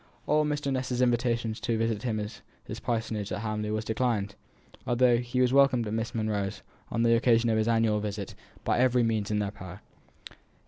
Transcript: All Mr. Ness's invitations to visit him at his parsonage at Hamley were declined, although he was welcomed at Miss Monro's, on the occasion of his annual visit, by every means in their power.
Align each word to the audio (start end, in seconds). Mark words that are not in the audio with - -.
All 0.25 0.45
Mr. 0.45 0.73
Ness's 0.73 0.99
invitations 0.99 1.59
to 1.59 1.77
visit 1.77 2.01
him 2.01 2.19
at 2.19 2.41
his 2.65 2.79
parsonage 2.79 3.31
at 3.31 3.41
Hamley 3.41 3.69
were 3.69 3.81
declined, 3.81 4.33
although 4.87 5.17
he 5.17 5.41
was 5.41 5.53
welcomed 5.53 5.85
at 5.85 5.93
Miss 5.93 6.15
Monro's, 6.15 6.63
on 6.89 7.03
the 7.03 7.15
occasion 7.15 7.51
of 7.51 7.57
his 7.59 7.67
annual 7.67 7.99
visit, 7.99 8.33
by 8.63 8.79
every 8.79 9.03
means 9.03 9.29
in 9.29 9.37
their 9.37 9.51
power. 9.51 9.81